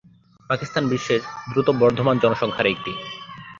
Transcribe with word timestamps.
পাকিস্তান 0.49 0.83
বিশ্বের 0.89 1.21
দ্রুত 1.51 1.67
বর্ধমান 1.81 2.15
জনসংখ্যার 2.19 2.67
একটি। 2.67 2.91